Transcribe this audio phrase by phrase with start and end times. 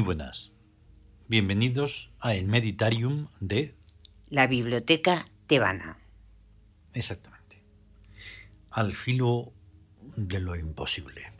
[0.00, 0.52] Muy buenas.
[1.28, 3.74] Bienvenidos a el Meditarium de...
[4.30, 5.98] La Biblioteca Tebana.
[6.94, 7.62] Exactamente.
[8.70, 9.52] Al filo
[10.16, 11.30] de lo imposible.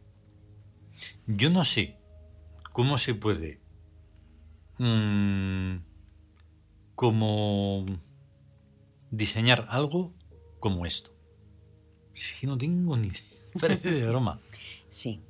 [1.26, 1.96] Yo no sé
[2.74, 3.60] cómo se puede...
[4.76, 5.76] mm,
[6.94, 7.86] como
[9.10, 10.12] diseñar algo
[10.58, 11.16] como esto.
[12.14, 13.22] Es que no tengo ni idea.
[13.58, 14.38] Parece de broma.
[14.90, 15.22] Sí.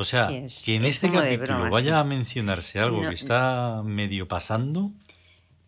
[0.00, 1.96] O sea, es- que en es este capítulo broma, vaya sí.
[1.96, 4.92] a mencionarse algo No- que está medio pasando,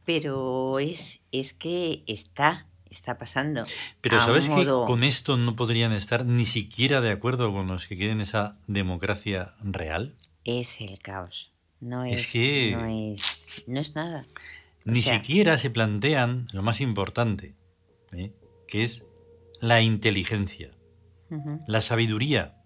[0.04, 3.62] Pero es, es que está, está pasando.
[4.00, 7.86] pero ¿sabes que modo- con esto no podrían estar ni siquiera de acuerdo con los
[7.86, 10.16] que quieren esa democracia real?
[10.44, 11.52] Es el caos.
[11.80, 14.26] No Es es, que- no es, no es nada.
[14.84, 17.54] Ni sea- siquiera se plantean lo más importante,
[18.12, 18.32] ¿eh?
[18.66, 19.04] que es
[19.60, 20.70] la inteligencia,
[21.68, 22.56] la sabiduría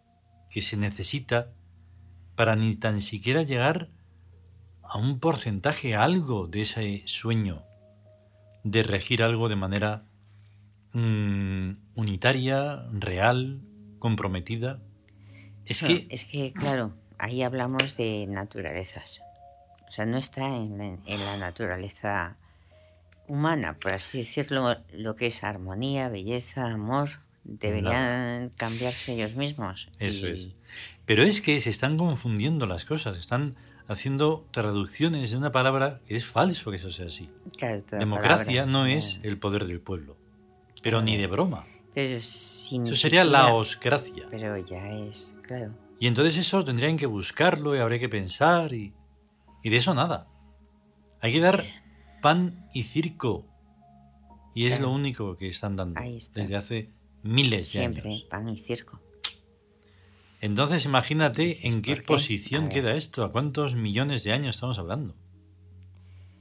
[0.50, 1.53] que se necesita
[2.36, 3.88] para ni tan siquiera llegar
[4.82, 7.62] a un porcentaje, algo de ese sueño
[8.62, 10.04] de regir algo de manera
[10.92, 13.62] mm, unitaria, real,
[13.98, 14.80] comprometida.
[15.64, 19.20] Es No, que es que, claro, ahí hablamos de naturalezas.
[19.88, 22.36] O sea, no está en, la- en la naturaleza
[23.28, 29.88] humana, por así decirlo, lo que es armonía, belleza, amor, deberían cambiarse ellos mismos.
[29.98, 30.48] Eso Y- es.
[31.04, 33.54] Pero es que se están confundiendo las cosas, están
[33.88, 37.31] haciendo traducciones de una palabra que es falso que eso sea así.
[37.56, 40.16] claro, Democracia palabra, no es el poder del pueblo,
[40.82, 41.65] pero ni de broma.
[41.94, 44.26] Pero si ni Eso sería la siquiera- oscracia.
[44.31, 45.72] Pero ya es, claro.
[45.99, 48.93] Y entonces eso tendrían que buscarlo y habría que pensar y,
[49.62, 50.26] y de eso nada.
[51.22, 51.65] Hay que dar
[52.20, 53.47] pan y circo.
[54.54, 56.41] Y es lo único que están dando Ahí está.
[56.41, 56.91] desde hace
[57.26, 58.22] miles de Siempre años.
[58.31, 59.00] pan y circo.
[60.41, 65.14] Entonces imagínate en qué posición queda esto, a cuántos millones de años estamos hablando.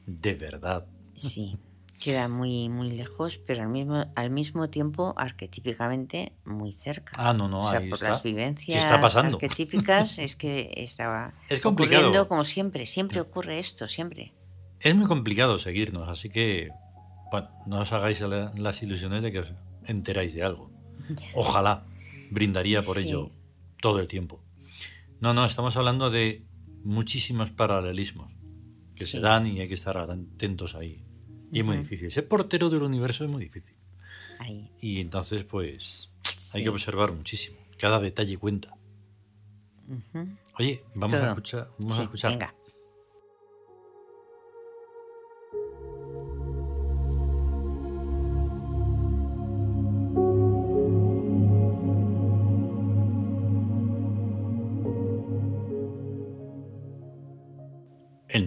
[0.05, 0.85] De verdad.
[1.15, 1.57] Sí,
[1.99, 7.13] queda muy, muy lejos, pero al mismo, al mismo tiempo arquetípicamente muy cerca.
[7.17, 8.09] Ah, no, no, o sea, ahí por está.
[8.09, 9.37] las Sí vivencias está pasando.
[9.37, 12.01] arquetípicas es que estaba Es complicado.
[12.01, 12.85] ocurriendo como siempre.
[12.85, 14.33] Siempre ocurre esto, siempre.
[14.81, 16.69] Es muy complicado seguirnos, así que
[17.31, 19.53] bueno, no os hagáis la- las ilusiones de que os
[19.85, 20.69] enteráis de algo.
[21.33, 21.85] Ojalá
[22.31, 23.03] brindaría por Sí.
[23.03, 23.31] ello
[23.81, 24.41] todo el tiempo.
[25.19, 26.43] No, no, estamos hablando de
[26.83, 28.31] muchísimos paralelismos
[28.95, 31.03] que se dan y hay que estar atentos ahí.
[31.51, 32.11] Y es muy difícil.
[32.11, 33.75] Ser portero del universo es muy difícil.
[34.39, 34.71] Ahí.
[34.81, 36.11] Y entonces, pues,
[36.53, 37.57] hay que observar muchísimo.
[37.77, 38.75] Cada detalle cuenta.
[40.57, 41.69] Oye, vamos a escuchar.
[41.79, 42.31] Vamos a escuchar.
[42.31, 42.55] Venga.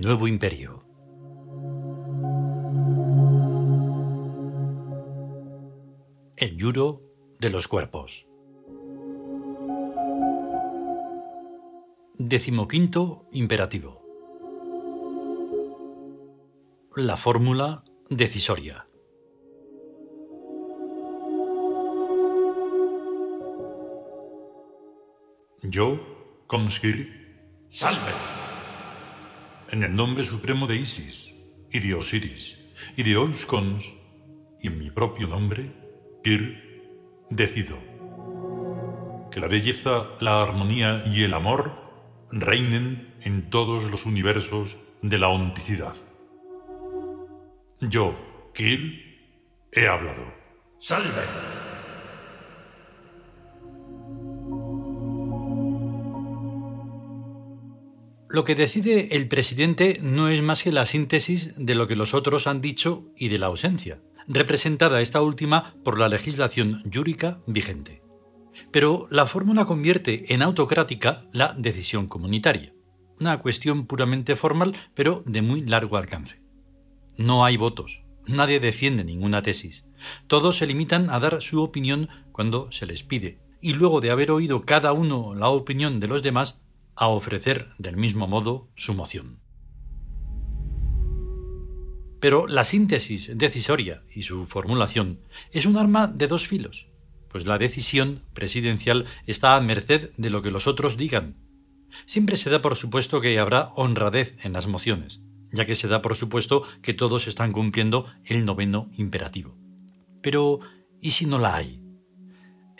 [0.08, 0.82] Nuevo imperio.
[6.34, 7.02] El yuro
[7.38, 8.26] de los cuerpos.
[12.14, 14.02] Decimoquinto imperativo.
[16.96, 18.88] La fórmula decisoria.
[25.60, 26.00] Yo,
[26.46, 28.38] Komskir, salve.
[29.71, 31.34] En el nombre supremo de Isis,
[31.71, 32.59] y de Osiris,
[32.97, 33.93] y de Euskons,
[34.62, 35.70] y en mi propio nombre,
[36.25, 37.76] Kir, decido
[39.31, 41.73] que la belleza, la armonía y el amor
[42.31, 45.94] reinen en todos los universos de la onticidad.
[47.81, 48.17] Yo,
[48.55, 50.25] Kir, he hablado.
[50.79, 51.68] ¡Salve!
[58.38, 62.14] Lo que decide el presidente no es más que la síntesis de lo que los
[62.14, 68.00] otros han dicho y de la ausencia, representada esta última por la legislación yúrica vigente.
[68.70, 72.73] Pero la fórmula convierte en autocrática la decisión comunitaria,
[73.19, 76.40] una cuestión puramente formal pero de muy largo alcance.
[77.17, 79.85] No hay votos, nadie defiende ninguna tesis,
[80.29, 84.31] todos se limitan a dar su opinión cuando se les pide, y luego de haber
[84.31, 86.61] oído cada uno la opinión de los demás,
[86.99, 89.41] a ofrecer del mismo modo su moción.
[92.21, 95.21] Pero la síntesis decisoria y su formulación
[95.53, 96.89] es un arma de dos filos,
[97.29, 101.37] pues la decisión presidencial está a merced de lo que los otros digan.
[102.05, 105.23] Siempre se da por supuesto que habrá honradez en las mociones,
[105.53, 109.56] ya que se da por supuesto que todos están cumpliendo el noveno imperativo.
[110.21, 110.59] Pero,
[111.00, 111.88] ¿y si no la hay?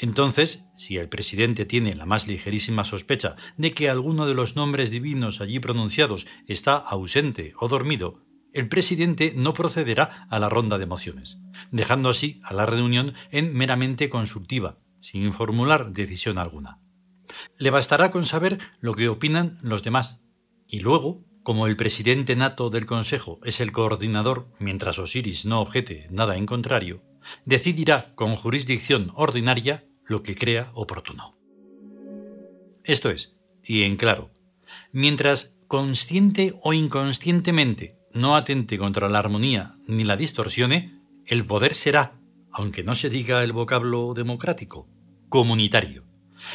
[0.01, 4.93] Entonces, si el presidente tiene la más ligerísima sospecha de que alguno de los nombres
[4.93, 8.23] divinos allí pronunciados está ausente o dormido,
[8.53, 11.39] el presidente no procederá a la ronda de mociones,
[11.73, 16.81] dejando así a la reunión en meramente consultiva, sin formular decisión alguna.
[17.59, 20.21] Le bastará con saber lo que opinan los demás,
[20.69, 26.07] y luego, como el presidente nato del Consejo es el coordinador mientras Osiris no objete
[26.11, 27.03] nada en contrario,
[27.45, 31.39] decidirá con jurisdicción ordinaria lo que crea oportuno.
[32.83, 34.33] Esto es, y en claro,
[34.91, 42.19] mientras consciente o inconscientemente no atente contra la armonía ni la distorsione, el poder será,
[42.51, 44.89] aunque no se diga el vocablo democrático,
[45.29, 46.05] comunitario.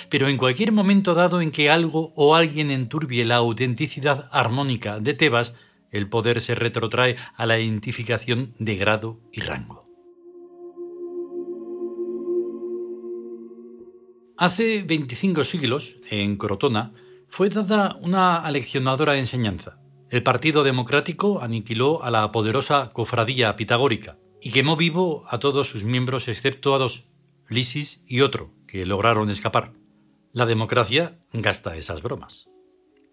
[0.10, 5.14] Pero en cualquier momento dado en que algo o alguien enturbie la autenticidad armónica de
[5.14, 5.56] Tebas,
[5.92, 9.83] el poder se retrotrae a la identificación de grado y rango.
[14.38, 16.92] Hace 25 siglos, en Crotona,
[17.30, 19.78] fue dada una aleccionadora enseñanza.
[20.10, 25.84] El Partido Democrático aniquiló a la poderosa cofradía pitagórica y quemó vivo a todos sus
[25.84, 27.06] miembros excepto a dos,
[27.48, 29.74] Lisis y otro, que lograron escapar.
[30.32, 32.50] La democracia gasta esas bromas.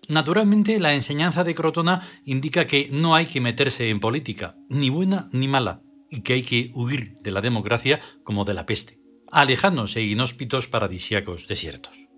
[0.08, 5.28] Naturalmente, la enseñanza de Crotona indica que no hay que meterse en política, ni buena
[5.32, 9.00] ni mala, y que hay que huir de la democracia como de la peste
[9.32, 12.08] a lejanos e inhóspitos paradisíacos desiertos.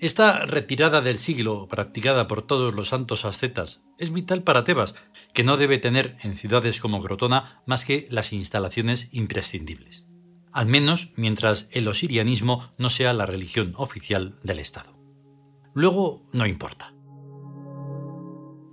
[0.00, 4.94] Esta retirada del siglo, practicada por todos los santos ascetas, es vital para Tebas,
[5.34, 10.06] que no debe tener en ciudades como Crotona más que las instalaciones imprescindibles,
[10.52, 14.96] al menos mientras el osirianismo no sea la religión oficial del Estado.
[15.74, 16.94] Luego no importa.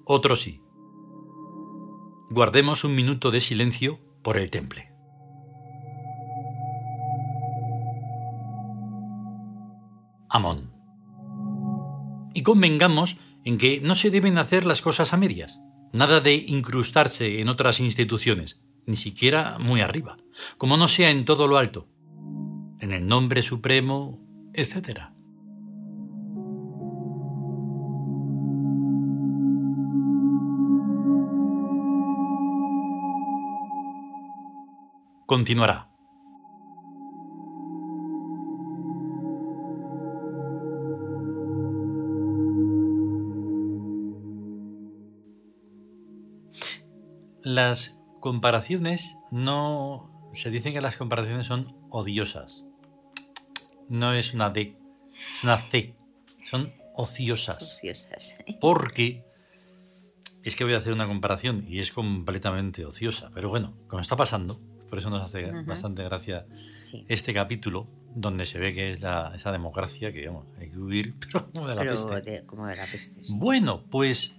[0.06, 0.62] Otro sí.
[2.30, 4.95] Guardemos un minuto de silencio por el temple.
[10.36, 10.74] Amón.
[12.34, 15.62] Y convengamos en que no se deben hacer las cosas a medias,
[15.94, 20.18] nada de incrustarse en otras instituciones, ni siquiera muy arriba,
[20.58, 21.88] como no sea en todo lo alto,
[22.82, 24.20] en el nombre supremo,
[24.54, 25.04] etc.
[35.26, 35.95] Continuará.
[47.56, 50.12] Las comparaciones no...
[50.34, 52.66] Se dicen que las comparaciones son odiosas.
[53.88, 54.78] No es una D,
[55.38, 55.96] es una C.
[56.46, 57.64] Son ociosas.
[57.78, 58.36] Ociosas.
[58.60, 59.24] Porque
[60.44, 63.32] es que voy a hacer una comparación y es completamente ociosa.
[63.34, 64.60] Pero bueno, como está pasando,
[64.90, 66.46] por eso nos hace bastante gracia
[66.76, 67.06] Sí.
[67.08, 71.16] este capítulo, donde se ve que es la- esa democracia que vamos, hay que huir,
[71.20, 72.22] pero no de la Pero peste.
[72.22, 73.24] de- como de la peste.
[73.24, 73.34] sí.
[73.38, 74.36] Bueno, pues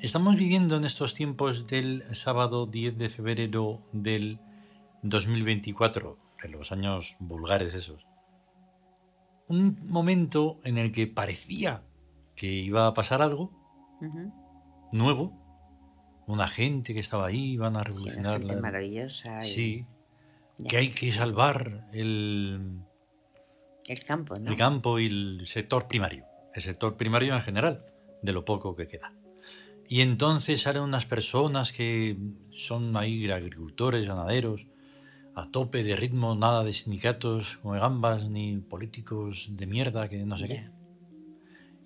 [0.00, 4.38] estamos viviendo en estos tiempos del sábado 10 de febrero del
[5.02, 8.06] 2024, de los años vulgares esos.
[9.48, 11.82] Un momento en el que parecía
[12.36, 13.50] que iba a pasar algo
[14.92, 15.32] nuevo.
[16.26, 19.40] Una gente que estaba ahí, iban a Sí, una revolucionar gente maravillosa.
[19.40, 19.86] y Sí,
[20.58, 20.66] Ya.
[20.68, 22.82] que hay que salvar el,
[23.86, 24.50] El campo, ¿no?
[24.50, 26.26] el campo y el sector primario.
[26.54, 27.86] El sector primario en general,
[28.22, 29.12] de lo poco que queda.
[29.88, 32.18] Y entonces salen unas personas que
[32.50, 34.68] son ahí agricultores, ganaderos,
[35.34, 40.36] a tope de ritmo, nada de sindicatos como gambas, ni políticos de mierda que no
[40.36, 40.70] sé qué.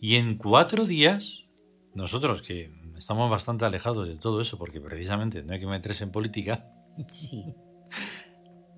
[0.00, 1.46] Y en cuatro días,
[1.94, 6.10] nosotros que estamos bastante alejados de todo eso, porque precisamente no hay que meterse en
[6.10, 6.72] política,
[7.10, 7.54] Sí.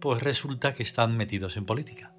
[0.01, 2.15] pues resulta que están metidos en política.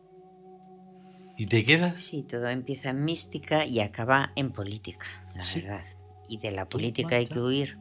[1.38, 5.62] Y te quedas Sí, todo empieza en mística y acaba en política, la Sí.
[5.62, 5.84] verdad.
[6.28, 7.78] Y de la política hay que huir.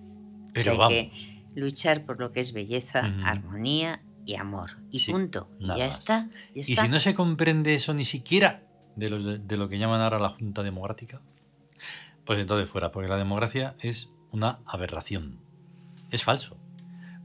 [0.52, 0.92] Pero O sea, vamos.
[0.98, 4.78] hay que luchar por lo que es belleza, armonía y amor.
[4.90, 5.50] Y Sí, punto.
[5.58, 6.28] Y ya está.
[6.54, 10.00] ya Y si no se comprende eso ni siquiera de lo, de lo que llaman
[10.00, 11.20] ahora la Junta Democrática,
[12.24, 15.40] pues entonces fuera, porque la democracia es una aberración.
[16.10, 16.56] Es falso.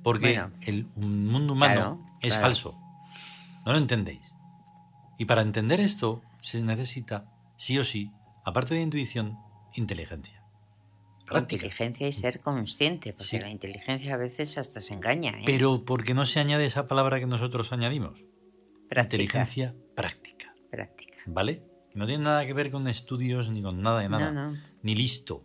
[0.04, 2.46] Porque Bueno, el un mundo humano claro, es claro.
[2.46, 2.80] falso.
[3.66, 4.34] No lo entendéis.
[5.18, 7.26] Y para entender esto se necesita,
[7.58, 8.12] sí o sí,
[8.46, 9.38] aparte de intuición,
[9.76, 10.39] inteligencia.
[11.30, 11.66] Práctica.
[11.66, 13.40] Inteligencia y ser consciente, porque Sí.
[13.40, 15.32] la inteligencia a veces hasta se engaña.
[15.32, 15.44] ¿eh?
[15.46, 18.26] Pero porque no se añade esa palabra que nosotros añadimos.
[18.90, 20.54] práctica, Inteligencia práctica.
[20.72, 21.20] práctica.
[21.28, 21.62] ¿Vale?
[21.94, 24.32] No tiene nada que ver con estudios ni con nada de nada.
[24.32, 24.58] No, no.
[24.82, 25.44] Ni listo.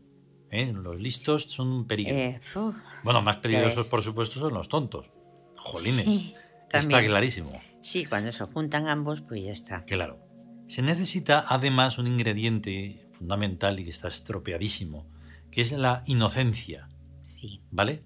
[0.51, 0.73] ¿eh?
[0.73, 2.15] Los listos son un peligro.
[2.15, 5.11] Eh, uf, bueno, más peligrosos, por supuesto, son los tontos.
[5.57, 6.07] Jolines.
[6.07, 6.35] Sí.
[6.73, 7.53] Está clarísimo.
[7.83, 9.85] Sí, cuando se juntan ambos, pues ya está.
[9.85, 10.19] Claro.
[10.67, 15.07] Se necesita además un ingrediente fundamental y que está estropeadísimo,
[15.55, 16.89] que es la inocencia,
[17.23, 18.03] Sí, ¿vale?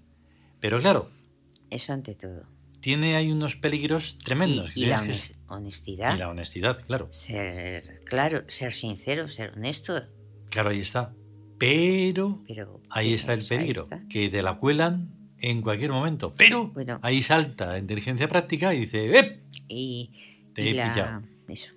[0.59, 1.09] Pero claro,
[1.69, 2.43] eso ante todo.
[2.79, 4.71] tiene ahí unos peligros tremendos.
[4.75, 5.01] y la
[5.47, 6.15] honestidad.
[6.15, 7.07] y la honestidad, claro.
[7.11, 10.01] Ser claro, ser sincero, ser honesto.
[10.49, 11.13] Claro, ahí está.
[11.57, 14.01] Pero Pero ahí está el peligro, está.
[14.09, 16.33] que te la cuelan en cualquier momento.
[16.37, 16.99] Pero Bueno.
[17.01, 19.43] ahí salta la inteligencia práctica y dice, ¡eh!
[19.67, 20.11] Y,
[20.53, 21.21] Te y he la- pillado.
[21.49, 21.71] Eso.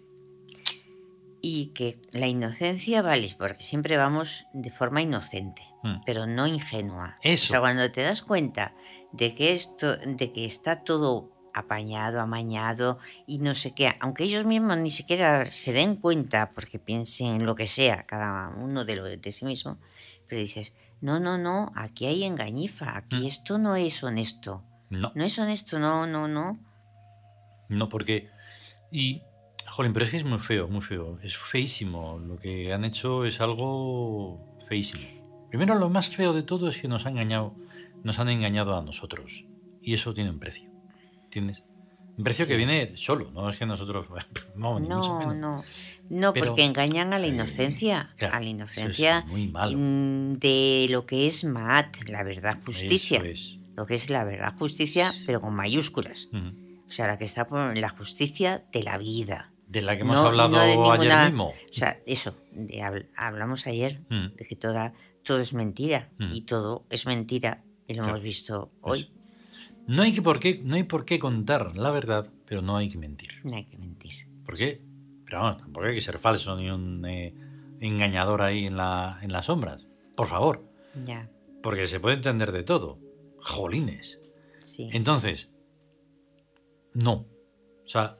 [1.44, 6.02] Y que la inocencia vale, porque siempre vamos de forma inocente, Mm.
[6.06, 7.16] pero no ingenua.
[7.22, 7.46] Eso.
[7.46, 8.72] O sea, cuando te das cuenta
[9.12, 14.44] de que esto, de que está todo apañado, amañado y no sé qué, aunque ellos
[14.44, 19.04] mismos ni siquiera se den cuenta porque piensen lo que sea, cada uno de lo
[19.04, 19.78] de sí mismo,
[20.28, 23.26] pero dices, no, no, no, aquí hay engañifa, aquí Mm.
[23.26, 24.62] esto no es honesto.
[24.88, 26.58] No, No es honesto, no, no, no.
[27.68, 28.30] no, porque...
[28.92, 29.22] Y,
[29.68, 31.18] jolín, pero es que es muy feo, muy feo.
[31.22, 32.18] Es feísimo.
[32.18, 35.02] Lo que han hecho es algo feísimo.
[35.50, 37.54] Primero, lo más feo de todo es que nos han engañado,
[38.02, 39.44] nos han engañado a nosotros.
[39.82, 40.70] Y eso tiene un precio.
[41.24, 41.62] ¿Entiendes?
[42.16, 44.06] Un precio que viene solo, no es que nosotros...
[44.56, 45.64] No, No, no.
[46.10, 48.10] No, Pero, porque engañan a la eh, inocencia.
[48.18, 49.72] claro, a la es inocencia muy malo.
[49.78, 53.18] mm, de lo que es Maat, la verdad, justicia.
[53.18, 53.58] Eso es.
[53.76, 56.28] Lo que es la verdad, justicia, pero con mayúsculas.
[56.86, 59.51] O sea, la que está por la justicia de la vida.
[59.72, 61.48] De la que hemos No- hablado no ayer mismo.
[61.48, 64.34] O sea, eso, de habl- hablamos ayer Mm.
[64.36, 66.10] de que toda, todo es mentira.
[66.18, 66.32] Mm.
[66.34, 67.64] Y todo es mentira.
[67.88, 68.16] Y lo Claro.
[68.16, 69.00] hemos visto hoy.
[69.00, 69.12] Eso.
[69.86, 72.88] No hay, que por qué, no hay por qué contar la verdad, pero no hay
[72.88, 73.30] que mentir.
[73.44, 74.28] No hay que mentir.
[74.44, 74.80] ¿Por qué?
[75.24, 77.34] Pero vamos, tampoco hay que ser falso ni un eh,
[77.80, 79.86] engañador ahí en, la, en las sombras.
[80.16, 80.62] Por favor.
[81.04, 81.30] Ya,
[81.62, 82.98] Porque se puede entender de todo.
[83.40, 84.20] Jolines.
[84.60, 84.88] sí.
[84.92, 85.50] Entonces,
[86.94, 87.12] no.
[87.84, 88.18] O sea,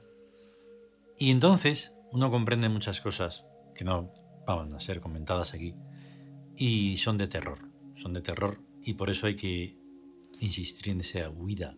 [1.23, 4.13] y entonces uno comprende muchas cosas que no
[4.45, 5.73] van a ser comentadas aquí
[6.53, 7.59] y son de terror.
[7.95, 9.77] Son de terror y por eso hay que
[10.41, 11.77] insistir en esa huida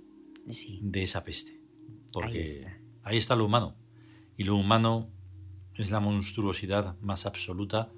[0.49, 0.79] sí.
[0.81, 1.61] de esa peste.
[2.11, 2.75] Porque está.
[3.03, 3.77] ahí está lo humano.
[4.35, 5.11] Y lo humano
[5.75, 7.91] es la monstruosidad más absoluta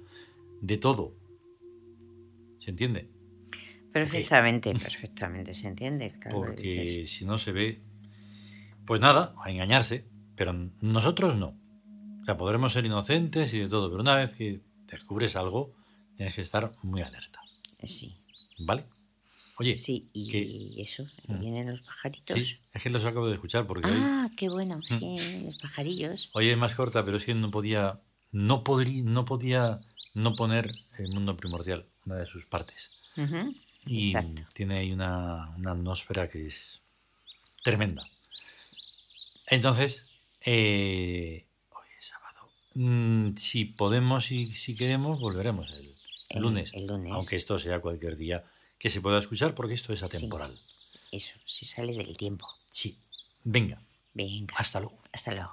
[0.60, 1.16] de todo.
[2.58, 3.10] ¿Se entiende?
[3.90, 6.10] Perfectamente, perfectamente, se entiende.
[6.10, 7.80] Claro, Porque si no se ve,
[8.84, 10.10] pues nada, a engañarse.
[10.38, 11.48] Pero nosotros no.
[12.22, 15.74] O sea, podremos ser inocentes y de todo, pero una vez que descubres algo,
[16.16, 17.40] tienes que estar muy alerta.
[17.82, 18.14] Sí,
[18.58, 18.84] ¿Vale?
[19.56, 21.40] Oye, sí, y que- eso, Mm.
[21.40, 22.38] vienen los pajaritos.
[22.38, 26.30] sí, es que los acabo de escuchar porque hoy, Ah, qué bueno, sí, los pajarillos.
[26.32, 29.80] hoy es más corta, pero es que no podía, no podría, no podía
[30.14, 32.90] no poner el mundo primordial, una de sus partes.
[33.16, 33.54] Ujú,
[33.86, 34.42] Y Exacto.
[34.54, 36.82] tiene ahí una, una atmósfera que es
[37.64, 38.06] tremenda.
[39.46, 40.07] Entonces,
[40.42, 42.50] eh, hoy es sábado.
[42.74, 46.72] Mm, si podemos y si queremos, volveremos el, lunes.
[46.74, 47.12] el lunes.
[47.12, 48.44] Aunque esto sea cualquier día
[48.78, 50.06] que se pueda escuchar, porque esto es Sí.
[50.06, 50.58] atemporal.
[51.10, 52.46] Eso, si sale del tiempo.
[52.70, 52.94] Sí.
[53.44, 53.82] Venga,
[54.14, 54.98] Venga, hasta luego.
[55.12, 55.50] hasta luego.